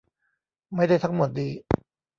[0.75, 1.51] ไม่ได้ทั้งหมดนี้